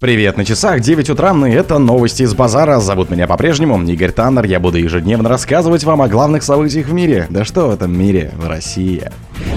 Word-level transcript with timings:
Привет, 0.00 0.38
на 0.38 0.46
часах 0.46 0.80
9 0.80 1.10
утра, 1.10 1.36
и 1.46 1.50
это 1.50 1.76
новости 1.76 2.22
из 2.22 2.32
базара. 2.32 2.80
Зовут 2.80 3.10
меня 3.10 3.26
по-прежнему 3.26 3.78
Игорь 3.86 4.12
Таннер. 4.12 4.46
Я 4.46 4.58
буду 4.58 4.78
ежедневно 4.78 5.28
рассказывать 5.28 5.84
вам 5.84 6.00
о 6.00 6.08
главных 6.08 6.42
событиях 6.42 6.86
в 6.86 6.92
мире. 6.94 7.26
Да 7.28 7.44
что 7.44 7.66
в 7.66 7.74
этом 7.74 7.94
мире, 7.98 8.32
в 8.34 8.48
России. 8.48 9.10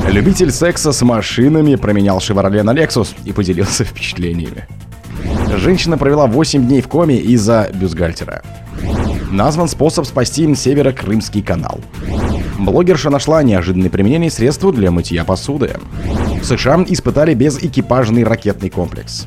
Любитель 0.09 0.51
секса 0.51 0.91
с 0.91 1.01
машинами 1.01 1.75
променял 1.75 2.17
Chevrolet 2.17 2.61
на 2.61 2.73
Lexus 2.73 3.15
и 3.23 3.31
поделился 3.31 3.83
впечатлениями. 3.85 4.67
Женщина 5.55 5.97
провела 5.97 6.27
8 6.27 6.67
дней 6.67 6.81
в 6.81 6.89
коме 6.89 7.15
из-за 7.19 7.71
бюстгальтера. 7.73 8.43
Назван 9.31 9.69
способ 9.69 10.05
спасти 10.05 10.53
Северо-Крымский 10.53 11.41
канал. 11.41 11.79
Блогерша 12.59 13.09
нашла 13.09 13.41
неожиданное 13.43 13.89
применение 13.89 14.29
средства 14.29 14.73
для 14.73 14.91
мытья 14.91 15.23
посуды. 15.23 15.77
В 16.41 16.43
США 16.43 16.83
испытали 16.85 17.33
безэкипажный 17.33 18.25
ракетный 18.25 18.69
комплекс. 18.69 19.25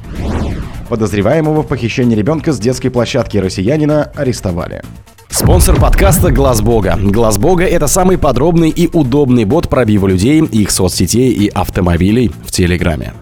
Подозреваемого 0.89 1.62
в 1.62 1.66
похищении 1.66 2.14
ребенка 2.14 2.52
с 2.52 2.59
детской 2.59 2.91
площадки 2.91 3.38
россиянина 3.38 4.11
арестовали. 4.15 4.83
Спонсор 5.28 5.78
подкаста 5.78 6.30
Глаз 6.30 6.62
Бога. 6.62 6.98
Глаз 7.01 7.38
Бога 7.38 7.65
это 7.65 7.88
самый 7.88 8.16
подробный 8.16 8.70
и 8.70 8.88
удобный 8.92 9.45
бот 9.45 9.69
пробива 9.69 10.06
людей, 10.06 10.41
их 10.41 10.70
соцсетей 10.70 11.30
и 11.30 11.48
автомобилей 11.48 12.30
в 12.45 12.51
Телеграме. 12.51 13.12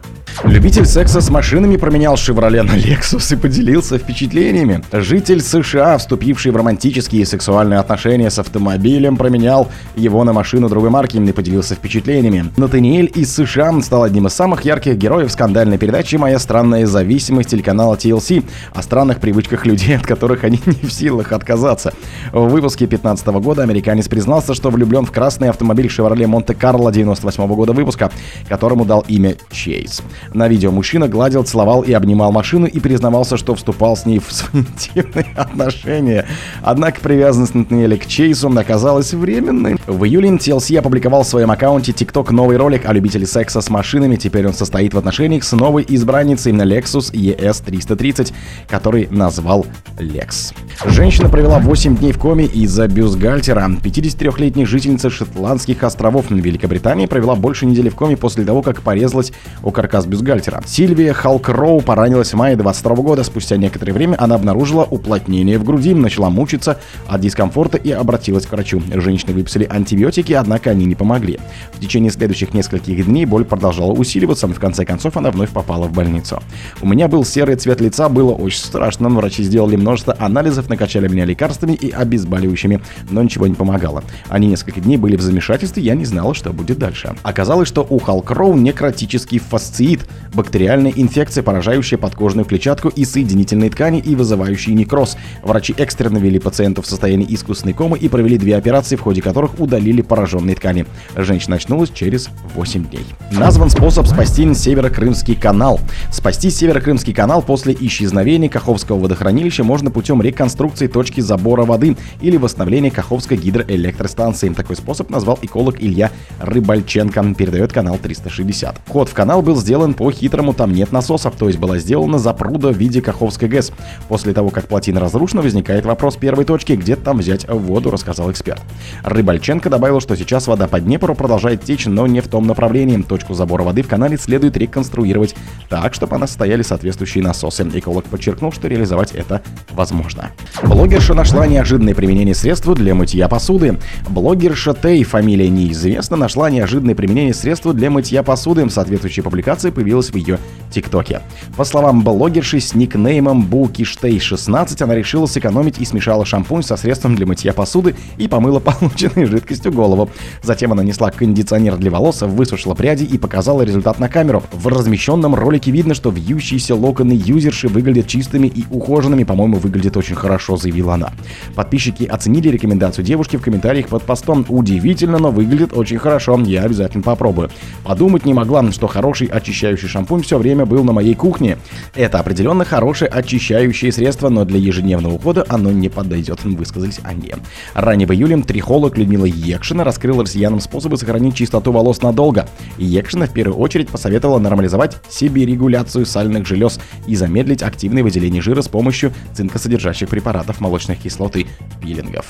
Любитель 0.47 0.85
секса 0.85 1.23
с 1.23 1.31
машинами 1.31 1.79
променял 1.79 2.19
«Шевроле» 2.19 2.63
на 2.63 2.77
«Лексус» 2.77 3.33
и 3.33 3.37
поделился 3.37 3.97
впечатлениями. 3.97 4.85
Житель 4.93 5.41
США, 5.41 5.97
вступивший 5.97 6.53
в 6.53 6.57
романтические 6.57 7.23
и 7.23 7.25
сексуальные 7.25 7.81
отношения 7.81 8.31
с 8.31 8.39
автомобилем, 8.39 9.17
променял 9.17 9.71
его 9.97 10.23
на 10.23 10.35
машину 10.35 10.69
другой 10.69 10.91
марки 10.91 11.17
и 11.17 11.33
поделился 11.33 11.75
впечатлениями. 11.77 12.53
Натаниэль 12.59 13.11
из 13.15 13.35
США 13.35 13.81
стал 13.81 14.03
одним 14.03 14.27
из 14.27 14.35
самых 14.35 14.67
ярких 14.67 14.97
героев 14.99 15.33
скандальной 15.33 15.79
передачи 15.79 16.17
«Моя 16.17 16.39
странная 16.39 16.87
зависимость» 16.87 17.49
телеканала 17.49 17.95
TLC 17.95 18.45
о 18.75 18.83
странных 18.83 19.21
привычках 19.21 19.65
людей, 19.65 19.97
от 19.97 20.07
которых 20.07 20.45
они 20.45 20.61
не 20.67 20.87
в 20.87 20.93
силах 20.93 21.33
отказаться. 21.33 21.95
В 22.33 22.49
выпуске 22.49 22.87
2015 22.87 23.27
года 23.43 23.63
американец 23.63 24.09
признался, 24.09 24.53
что 24.53 24.69
влюблен 24.69 25.07
в 25.07 25.11
красный 25.11 25.49
автомобиль 25.49 25.89
«Шевроле 25.89 26.27
Монте-Карло» 26.27 26.93
98 26.93 27.47
года 27.47 27.73
выпуска, 27.73 28.11
которому 28.47 28.85
дал 28.85 29.07
имя 29.09 29.37
Чейз. 29.51 30.03
На 30.35 30.49
видео 30.49 30.73
мужчина 30.73 31.07
гладил, 31.07 31.45
целовал 31.45 31.83
и 31.83 31.93
обнимал 31.93 32.33
машину 32.33 32.67
и 32.67 32.81
признавался, 32.81 33.37
что 33.37 33.55
вступал 33.55 33.97
с 33.97 34.05
ней 34.05 34.19
в 34.19 34.33
интимные 34.53 35.29
отношения. 35.37 36.27
Однако 36.61 37.01
привязанность 37.01 37.55
Натаниэля 37.55 37.97
к 37.97 38.07
Чейзу 38.07 38.49
оказалась 38.59 39.15
временной. 39.15 39.77
В 39.87 40.05
июле 40.05 40.31
TLC 40.31 40.77
опубликовал 40.79 41.23
в 41.23 41.29
своем 41.29 41.53
аккаунте 41.53 41.93
TikTok 41.93 42.33
новый 42.33 42.57
ролик 42.57 42.85
о 42.87 42.93
любителе 42.93 43.27
секса 43.27 43.61
с 43.61 43.71
машинами. 43.71 44.17
Теперь 44.17 44.49
он 44.49 44.55
состоит 44.55 44.93
в 44.93 44.99
отношениях 44.99 45.45
с 45.45 45.53
новой 45.53 45.85
избранницей 45.87 46.51
на 46.51 46.63
Lexus 46.63 47.13
ES330, 47.13 48.33
который 48.67 49.07
назвал 49.13 49.67
Lex. 49.99 50.53
Женщина 50.87 51.29
провела 51.29 51.61
8 51.61 51.97
дней 51.97 52.11
в 52.11 52.19
коме 52.19 52.47
из-за 52.47 52.89
бюстгальтера. 52.89 53.69
53-летняя 53.69 54.67
жительница 54.67 55.11
Шотландских 55.11 55.85
островов 55.85 56.31
на 56.31 56.41
Великобритании 56.41 57.07
провела 57.07 57.37
больше 57.37 57.67
недели 57.67 57.89
в 57.89 57.95
коме 57.95 58.17
после 58.17 58.45
того, 58.45 58.63
как 58.63 58.83
порезалась 58.83 59.33
о 59.63 59.71
каркас 59.71 60.07
бюстгальтера. 60.07 60.24
Сильвия 60.67 61.13
Халкроу 61.13 61.83
поранилась 61.83 62.33
в 62.33 62.37
мае 62.37 62.57
22 62.57 62.97
года. 62.97 63.25
Спустя 63.25 63.57
некоторое 63.59 63.93
время 63.93 64.17
она 64.19 64.37
обнаружила 64.37 64.85
уплотнение 64.85 65.59
в 65.59 65.65
груди, 65.65 65.95
начала 65.95 66.31
мучиться 66.31 66.79
от 67.07 67.21
дискомфорта 67.21 67.77
и 67.77 67.91
обратилась 67.91 68.47
к 68.47 68.53
врачу. 68.53 68.83
Женщины 68.95 69.35
выписали 69.35 69.67
антибиотики, 69.69 70.33
однако 70.33 70.71
они 70.71 70.87
не 70.87 70.95
помогли. 70.95 71.39
В 71.73 71.81
течение 71.81 72.11
следующих 72.11 72.55
нескольких 72.55 73.05
дней 73.05 73.27
боль 73.27 73.45
продолжала 73.45 73.93
усиливаться, 73.93 74.47
в 74.47 74.59
конце 74.59 74.87
концов 74.87 75.17
она 75.19 75.31
вновь 75.31 75.51
попала 75.51 75.87
в 75.87 75.93
больницу. 75.93 76.43
У 76.81 76.89
меня 76.89 77.09
был 77.09 77.25
серый 77.25 77.57
цвет 77.57 77.81
лица, 77.83 78.09
было 78.09 78.33
очень 78.33 78.61
страшно. 78.61 79.11
Врачи 79.11 79.43
сделали 79.43 79.77
множество 79.77 80.17
анализов, 80.19 80.71
накачали 80.71 81.07
меня 81.07 81.27
лекарствами 81.27 81.75
и 81.75 81.91
обезболивающими, 81.91 82.81
но 83.11 83.23
ничего 83.23 83.47
не 83.47 83.55
помогало. 83.55 84.03
Они 84.29 84.49
несколько 84.49 84.81
дней 84.81 84.97
были 84.97 85.17
в 85.17 85.21
замешательстве, 85.21 85.83
я 85.83 85.95
не 85.95 86.07
знала, 86.07 86.33
что 86.33 86.53
будет 86.53 86.79
дальше. 86.79 87.15
Оказалось, 87.23 87.69
что 87.69 87.87
у 87.89 87.99
Халкроу 87.99 88.55
некротический 88.55 89.39
фасциит, 89.39 90.04
бактериальная 90.33 90.93
инфекция, 90.95 91.43
поражающая 91.43 91.99
подкожную 91.99 92.45
клетчатку 92.45 92.89
и 92.89 93.05
соединительные 93.05 93.71
ткани 93.71 93.99
и 93.99 94.15
вызывающий 94.15 94.75
некроз. 94.75 95.17
Врачи 95.43 95.75
экстренно 95.77 96.19
ввели 96.19 96.39
пациенту 96.39 96.83
в 96.83 96.87
состоянии 96.87 97.27
искусственной 97.29 97.75
комы 97.75 97.99
и 97.99 98.09
провели 98.09 98.39
две 98.39 98.57
операции, 98.57 98.97
в 98.97 99.01
ходе 99.01 99.23
которых 99.23 99.59
удалили 99.59 100.03
пораженные 100.03 100.57
ткани. 100.57 100.87
Женщина 101.17 101.57
очнулась 101.57 101.91
через 101.91 102.29
8 102.55 102.87
дней. 102.87 103.07
Назван 103.33 103.71
способ 103.71 104.07
спасти 104.07 104.45
Северо-Крымский 104.53 105.37
канал. 105.37 105.81
Спасти 106.11 106.51
Северо-Крымский 106.51 107.15
канал 107.15 107.41
после 107.43 107.75
исчезновения 107.79 108.49
Каховского 108.49 108.99
водохранилища 108.99 109.65
можно 109.65 109.91
путем 109.91 110.21
реконструкции 110.21 110.87
точки 110.87 111.21
забора 111.21 111.65
воды 111.65 111.97
или 112.21 112.37
восстановления 112.37 112.91
Каховской 112.91 113.37
гидроэлектростанции. 113.37 114.51
Такой 114.51 114.77
способ 114.77 115.09
назвал 115.11 115.39
эколог 115.41 115.81
Илья 115.81 116.11
Рыбальченко, 116.41 117.35
передает 117.35 117.73
канал 117.73 117.99
360. 118.03 118.81
Ход 118.89 119.09
в 119.09 119.15
канал 119.15 119.41
был 119.41 119.57
сделан 119.57 119.94
по-хитрому, 119.95 120.53
там 120.53 120.73
нет 120.73 120.93
насосов, 120.93 121.37
то 121.37 121.47
есть 121.47 121.59
была 121.59 121.79
сделана 121.79 122.19
запруда 122.19 122.69
в 122.69 122.77
виде 122.77 123.01
Каховской 123.01 123.49
ГЭС. 123.49 123.73
После 124.09 124.33
того, 124.33 124.51
как 124.51 124.69
плотина 124.69 125.01
разрушена, 125.01 125.43
возникает 125.43 125.87
вопрос 125.87 126.17
первой 126.17 126.45
точки, 126.45 126.73
где 126.73 126.97
там 126.97 127.19
взять 127.19 127.49
воду, 127.49 127.91
рассказал 127.91 128.31
эксперт. 128.31 128.63
Рыбальченко 129.03 129.71
добавил, 129.71 130.01
что 130.01 130.17
сейчас 130.17 130.47
вода 130.47 130.67
по 130.69 130.81
Днепру 130.81 131.15
продолжает 131.15 131.65
течь, 131.65 131.87
но 131.87 132.07
не 132.07 132.21
в 132.21 132.29
том 132.29 132.47
направлении. 132.47 133.01
Точку 133.03 133.35
забора 133.35 133.63
воды 133.63 133.83
в 133.83 133.89
канале 133.89 134.17
следует 134.17 134.57
реконструировать 134.57 135.35
так, 135.69 135.95
чтобы 135.95 136.17
она 136.17 136.27
стояли 136.27 136.63
соответствующие 136.63 137.23
насосы. 137.25 137.69
Эколог 137.75 138.05
подчеркнул, 138.05 138.53
что 138.53 138.69
реализовать 138.69 139.13
это 139.13 139.43
возможно. 139.73 140.31
Блогерша 140.63 141.15
нашла 141.15 141.47
неожиданное 141.47 141.95
применение 141.95 142.35
средства 142.35 142.75
для 142.75 142.95
мытья 142.95 143.29
посуды. 143.29 143.79
Блогерша 144.09 144.75
Тей, 144.75 145.05
фамилия 145.05 145.49
неизвестна, 145.49 146.17
нашла 146.17 146.51
неожиданное 146.51 146.95
применение 146.95 147.35
средства 147.35 147.73
для 147.73 147.91
мытья 147.91 148.23
посуды. 148.23 148.69
Соответствующая 148.69 149.23
публикация 149.23 149.73
появилась 149.85 150.11
в 150.11 150.17
ее 150.17 150.39
ТикТоке. 150.71 151.21
По 151.57 151.65
словам 151.65 152.03
блогерши 152.03 152.59
с 152.59 152.75
никнеймом 152.75 153.47
Букиштей16, 153.47 154.83
она 154.83 154.95
решила 154.95 155.27
сэкономить 155.27 155.79
и 155.79 155.85
смешала 155.85 156.25
шампунь 156.25 156.63
со 156.63 156.77
средством 156.77 157.15
для 157.15 157.27
мытья 157.27 157.53
посуды 157.53 157.95
и 158.17 158.27
помыла 158.27 158.59
полученной 158.61 159.27
жидкостью 159.27 159.73
голову. 159.73 160.11
Затем 160.43 160.73
она 160.73 160.83
нанесла 160.83 161.11
кондиционер 161.11 161.77
для 161.77 161.91
волос, 161.91 162.23
высушила 162.23 162.75
пряди 162.75 163.05
и 163.05 163.19
показала 163.19 163.63
результат 163.63 164.01
на 164.01 164.09
камеру. 164.09 164.43
В 164.53 164.67
размещенном 164.67 165.35
ролике 165.35 165.71
видно, 165.71 165.95
что 165.95 166.11
вьющиеся 166.11 166.75
локоны 166.75 167.13
юзерши 167.13 167.69
выглядят 167.69 168.09
чистыми 168.09 168.49
и 168.49 168.65
ухоженными, 168.71 169.25
по-моему, 169.25 169.59
выглядит 169.59 169.97
очень 169.97 170.17
хорошо, 170.17 170.57
заявила 170.57 170.95
она. 170.95 171.13
Подписчики 171.55 172.05
оценили 172.05 172.49
рекомендацию 172.49 173.05
девушки 173.05 173.37
в 173.37 173.43
комментариях 173.43 173.89
под 173.89 174.03
постом. 174.03 174.45
Удивительно, 174.49 175.19
но 175.19 175.31
выглядит 175.31 175.73
очень 175.73 175.99
хорошо, 175.99 176.41
я 176.45 176.63
обязательно 176.63 177.05
попробую. 177.05 177.51
Подумать 177.85 178.25
не 178.25 178.35
могла, 178.35 178.65
что 178.73 178.87
хороший 178.87 179.27
очищающий 179.27 179.74
шампунь 179.77 180.23
все 180.23 180.39
время 180.39 180.67
был 180.67 180.85
на 180.85 180.93
моей 180.93 181.15
кухне. 181.15 181.59
Это 181.95 182.19
определенно 182.19 182.65
хорошее 182.65 183.11
очищающее 183.11 183.93
средство, 183.93 184.29
но 184.29 184.45
для 184.45 184.59
ежедневного 184.59 185.15
ухода 185.15 185.45
оно 185.49 185.71
не 185.71 185.89
подойдет, 185.89 186.45
высказались 186.45 187.01
они. 187.03 187.33
Ранее 187.75 188.07
в 188.07 188.13
июле 188.13 188.43
трихолог 188.43 188.97
Людмила 188.97 189.25
Екшина 189.25 189.85
раскрыла 189.85 190.23
россиянам 190.23 190.61
способы 190.61 190.97
сохранить 190.97 191.37
чистоту 191.37 191.73
волос 191.73 192.03
надолго. 192.03 192.49
Екшина 192.79 193.27
в 193.27 193.33
первую 193.33 193.59
очередь 193.59 193.89
посоветовала 193.89 194.39
нормализовать 194.39 194.97
себе 195.11 195.47
регуляцию 195.47 196.07
сальных 196.07 196.47
желез 196.47 196.81
и 197.07 197.17
замедлить 197.17 197.63
активное 197.63 198.03
выделение 198.03 198.43
жира 198.43 198.63
с 198.63 198.69
помощью 198.69 199.13
цинкосодержащих 199.35 200.09
препаратов 200.09 200.61
молочных 200.61 200.99
кислот 200.99 201.37
и 201.37 201.47
пилингов. 201.81 202.27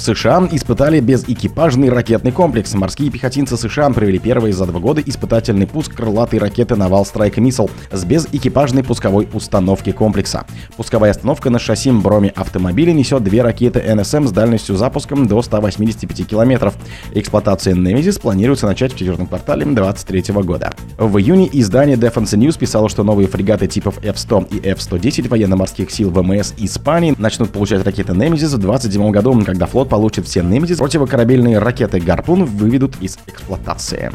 США 0.00 0.48
испытали 0.50 1.00
безэкипажный 1.00 1.90
ракетный 1.90 2.32
комплекс. 2.32 2.72
Морские 2.74 3.10
пехотинцы 3.10 3.56
США 3.56 3.90
провели 3.90 4.18
первый 4.18 4.52
за 4.52 4.64
два 4.64 4.80
года 4.80 5.02
испытательный 5.04 5.66
пуск 5.66 5.94
крылатой 5.94 6.38
ракеты 6.38 6.74
Naval 6.74 7.02
Strike 7.02 7.34
Missile 7.34 7.70
с 7.90 8.04
безэкипажной 8.04 8.82
пусковой 8.82 9.28
установки 9.32 9.92
комплекса. 9.92 10.46
Пусковая 10.76 11.10
установка 11.10 11.50
на 11.50 11.58
шасси 11.58 11.90
броме 11.90 12.30
автомобиля 12.30 12.92
несет 12.92 13.22
две 13.22 13.42
ракеты 13.42 13.82
НСМ 13.94 14.26
с 14.26 14.32
дальностью 14.32 14.76
запуска 14.76 15.16
до 15.16 15.42
185 15.42 16.26
километров. 16.26 16.74
Эксплуатация 17.12 17.74
Nemesis 17.74 18.20
планируется 18.20 18.66
начать 18.66 18.94
в 18.94 18.96
четвертом 18.96 19.26
квартале 19.26 19.64
2023 19.64 20.34
года. 20.42 20.72
В 20.96 21.18
июне 21.18 21.48
издание 21.52 21.96
Defense 21.96 22.38
News 22.38 22.58
писало, 22.58 22.88
что 22.88 23.02
новые 23.02 23.28
фрегаты 23.28 23.66
типов 23.66 23.98
F-100 24.02 24.48
и 24.56 24.68
F-110 24.70 25.28
военно-морских 25.28 25.90
сил 25.90 26.10
ВМС 26.10 26.54
Испании 26.56 27.14
начнут 27.18 27.50
получать 27.50 27.84
ракеты 27.84 28.12
Nemesis 28.12 28.54
в 28.54 28.58
2027 28.58 29.10
году, 29.10 29.42
когда 29.44 29.66
флот 29.66 29.89
получит 29.90 30.26
все 30.26 30.40
Nemesis, 30.40 30.78
противокорабельные 30.78 31.58
ракеты 31.58 32.00
«Гарпун» 32.00 32.46
выведут 32.46 32.94
из 33.02 33.18
эксплуатации. 33.26 34.10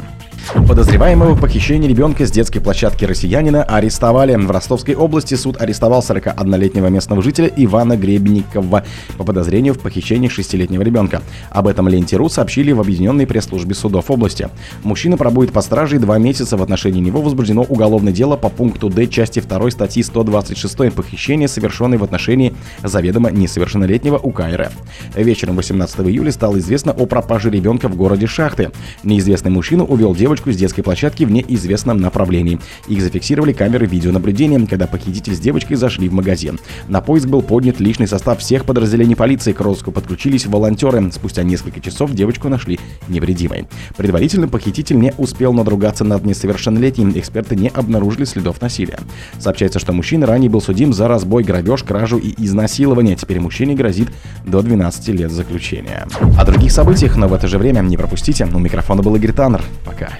Подозреваемого 0.54 1.34
в 1.34 1.40
похищении 1.40 1.88
ребенка 1.88 2.24
с 2.24 2.30
детской 2.30 2.60
площадки 2.60 3.04
россиянина 3.04 3.64
арестовали. 3.64 4.36
В 4.36 4.50
Ростовской 4.50 4.94
области 4.94 5.34
суд 5.34 5.60
арестовал 5.60 6.00
41-летнего 6.00 6.86
местного 6.86 7.20
жителя 7.20 7.50
Ивана 7.56 7.96
Гребникова 7.96 8.84
по 9.18 9.24
подозрению 9.24 9.74
в 9.74 9.80
похищении 9.80 10.30
6-летнего 10.30 10.82
ребенка. 10.82 11.22
Об 11.50 11.66
этом 11.66 11.88
Ленте.ру 11.88 12.28
сообщили 12.28 12.72
в 12.72 12.80
объединенной 12.80 13.26
пресс-службе 13.26 13.74
судов 13.74 14.10
области. 14.10 14.48
Мужчина 14.84 15.16
пробует 15.16 15.52
по 15.52 15.60
страже 15.62 15.98
два 15.98 16.18
месяца 16.18 16.56
в 16.56 16.62
отношении 16.62 17.00
него 17.00 17.22
возбуждено 17.22 17.62
уголовное 17.62 18.12
дело 18.12 18.36
по 18.36 18.48
пункту 18.48 18.88
Д 18.88 19.08
части 19.08 19.40
2 19.40 19.70
статьи 19.70 20.02
126 20.02 20.94
похищение, 20.94 21.48
совершенное 21.48 21.98
в 21.98 22.04
отношении 22.04 22.54
заведомо 22.84 23.30
несовершеннолетнего 23.30 24.18
УК 24.18 24.42
РФ. 24.54 24.72
Вечером 25.16 25.56
18 25.56 26.00
июля 26.00 26.30
стало 26.30 26.58
известно 26.58 26.92
о 26.92 27.06
пропаже 27.06 27.50
ребенка 27.50 27.88
в 27.88 27.96
городе 27.96 28.26
Шахты. 28.26 28.70
Неизвестный 29.02 29.50
мужчина 29.50 29.84
увел 29.84 30.14
девочку 30.14 30.35
с 30.44 30.56
детской 30.56 30.82
площадки 30.82 31.24
в 31.24 31.30
неизвестном 31.30 31.98
направлении. 31.98 32.58
Их 32.88 33.02
зафиксировали 33.02 33.52
камеры 33.52 33.86
видеонаблюдения, 33.86 34.64
когда 34.66 34.86
похититель 34.86 35.34
с 35.34 35.40
девочкой 35.40 35.76
зашли 35.76 36.08
в 36.08 36.12
магазин. 36.12 36.58
На 36.88 37.00
поиск 37.00 37.26
был 37.26 37.42
поднят 37.42 37.80
личный 37.80 38.06
состав 38.06 38.40
всех 38.40 38.64
подразделений 38.64 39.16
полиции. 39.16 39.52
К 39.52 39.60
розыску 39.60 39.92
подключились 39.92 40.46
волонтеры. 40.46 41.10
Спустя 41.12 41.42
несколько 41.42 41.80
часов 41.80 42.12
девочку 42.12 42.48
нашли 42.48 42.78
невредимой. 43.08 43.68
Предварительно 43.96 44.48
похититель 44.48 44.98
не 44.98 45.12
успел 45.18 45.52
надругаться 45.52 46.04
над 46.04 46.24
несовершеннолетним. 46.24 47.12
Эксперты 47.18 47.56
не 47.56 47.68
обнаружили 47.68 48.24
следов 48.24 48.60
насилия. 48.60 48.98
Сообщается, 49.38 49.78
что 49.78 49.92
мужчина 49.92 50.26
ранее 50.26 50.50
был 50.50 50.60
судим 50.60 50.92
за 50.92 51.08
разбой, 51.08 51.42
грабеж, 51.42 51.82
кражу 51.82 52.18
и 52.18 52.34
изнасилование. 52.44 53.16
Теперь 53.16 53.40
мужчине 53.40 53.74
грозит 53.74 54.08
до 54.44 54.62
12 54.62 55.08
лет 55.08 55.30
заключения. 55.30 56.06
О 56.38 56.44
других 56.44 56.72
событиях, 56.72 57.16
но 57.16 57.28
в 57.28 57.34
это 57.34 57.48
же 57.48 57.58
время 57.58 57.80
не 57.80 57.96
пропустите. 57.96 58.46
У 58.46 58.58
микрофона 58.58 59.02
был 59.02 59.14
Игорь 59.16 59.32
Таннер. 59.32 59.62
Пока. 59.84 60.10